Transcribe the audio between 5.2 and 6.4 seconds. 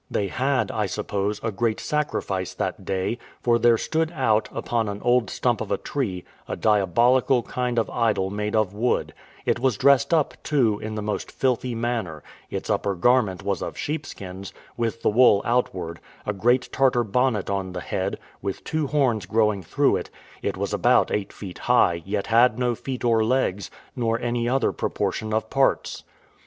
stump of a tree,